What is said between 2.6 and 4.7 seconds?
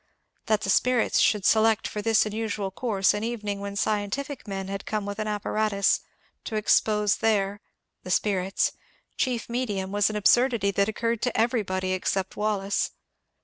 course an evening when scientific men